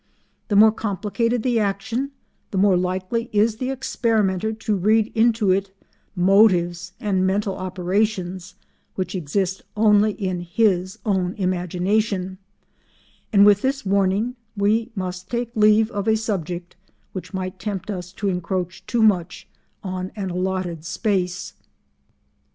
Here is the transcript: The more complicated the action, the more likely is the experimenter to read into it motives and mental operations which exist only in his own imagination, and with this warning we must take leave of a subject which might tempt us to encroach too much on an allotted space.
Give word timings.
The 0.47 0.55
more 0.55 0.71
complicated 0.71 1.43
the 1.43 1.59
action, 1.59 2.09
the 2.49 2.57
more 2.57 2.75
likely 2.75 3.29
is 3.31 3.57
the 3.57 3.69
experimenter 3.69 4.51
to 4.51 4.75
read 4.75 5.11
into 5.13 5.51
it 5.51 5.69
motives 6.15 6.93
and 6.99 7.23
mental 7.27 7.55
operations 7.55 8.55
which 8.95 9.13
exist 9.13 9.61
only 9.77 10.13
in 10.13 10.39
his 10.39 10.97
own 11.05 11.35
imagination, 11.35 12.39
and 13.31 13.45
with 13.45 13.61
this 13.61 13.85
warning 13.85 14.35
we 14.57 14.89
must 14.95 15.29
take 15.29 15.51
leave 15.55 15.91
of 15.91 16.07
a 16.07 16.17
subject 16.17 16.75
which 17.13 17.31
might 17.31 17.59
tempt 17.59 17.91
us 17.91 18.11
to 18.13 18.27
encroach 18.27 18.83
too 18.87 19.03
much 19.03 19.47
on 19.83 20.11
an 20.15 20.31
allotted 20.31 20.83
space. 20.83 21.53